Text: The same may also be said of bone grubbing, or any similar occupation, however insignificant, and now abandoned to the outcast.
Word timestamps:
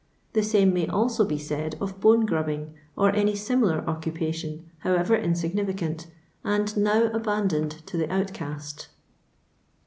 The 0.33 0.41
same 0.41 0.73
may 0.73 0.87
also 0.87 1.23
be 1.23 1.37
said 1.37 1.75
of 1.79 1.99
bone 1.99 2.25
grubbing, 2.25 2.73
or 2.97 3.11
any 3.15 3.35
similar 3.35 3.87
occupation, 3.87 4.65
however 4.79 5.15
insignificant, 5.15 6.07
and 6.43 6.75
now 6.75 7.11
abandoned 7.13 7.83
to 7.85 7.97
the 7.97 8.11
outcast. 8.11 8.87